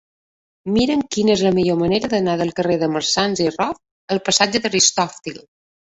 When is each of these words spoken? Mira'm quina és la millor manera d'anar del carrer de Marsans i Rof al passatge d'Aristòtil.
Mira'm 0.77 1.01
quina 1.15 1.31
és 1.33 1.43
la 1.47 1.51
millor 1.57 1.77
manera 1.83 2.09
d'anar 2.13 2.35
del 2.41 2.53
carrer 2.61 2.77
de 2.85 2.91
Marsans 2.97 3.45
i 3.45 3.49
Rof 3.53 3.81
al 4.17 4.23
passatge 4.31 4.63
d'Aristòtil. 4.65 5.43